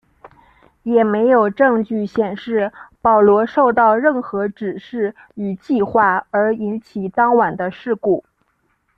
[0.81, 8.25] 也没有证据显示保罗受到任何指示与计划而引起当晚的事故。